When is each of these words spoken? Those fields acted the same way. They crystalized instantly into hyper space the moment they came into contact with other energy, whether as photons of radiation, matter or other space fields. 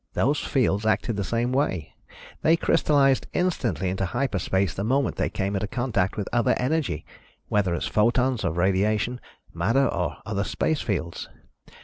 Those 0.13 0.39
fields 0.39 0.83
acted 0.83 1.15
the 1.15 1.23
same 1.23 1.51
way. 1.51 1.93
They 2.41 2.57
crystalized 2.57 3.27
instantly 3.33 3.87
into 3.89 4.07
hyper 4.07 4.39
space 4.39 4.73
the 4.73 4.83
moment 4.83 5.15
they 5.17 5.29
came 5.29 5.55
into 5.55 5.67
contact 5.67 6.17
with 6.17 6.27
other 6.33 6.55
energy, 6.57 7.05
whether 7.49 7.75
as 7.75 7.85
photons 7.85 8.43
of 8.43 8.57
radiation, 8.57 9.21
matter 9.53 9.87
or 9.87 10.17
other 10.25 10.43
space 10.43 10.81
fields. 10.81 11.29